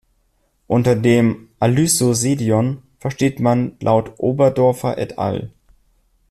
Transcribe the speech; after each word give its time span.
Unter 0.65 0.95
dem 0.95 1.49
"Alysso-Sedion" 1.59 2.81
versteht 2.97 3.39
man 3.39 3.75
laut 3.81 4.13
Oberdorfer 4.17 4.97
et 4.97 5.19
al. 5.19 5.51